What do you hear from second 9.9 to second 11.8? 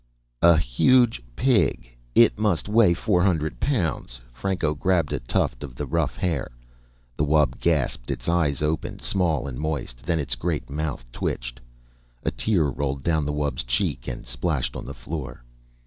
Then its great mouth twitched.